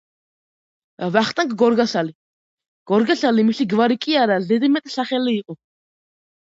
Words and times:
''ვახტანგ 1.15 1.53
გორგასალი'' 1.63 2.17
გორგასალი 2.93 3.47
მისი 3.51 3.71
გვარი 3.75 4.01
კი 4.09 4.21
არა 4.27 4.43
ზედმეტ 4.51 4.95
სახელი 4.99 5.39
იყო. 5.45 5.63